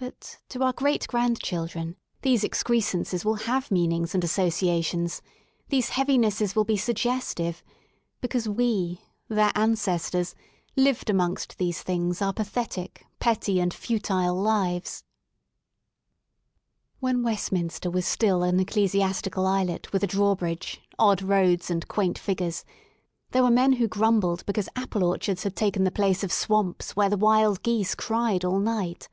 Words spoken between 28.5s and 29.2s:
night.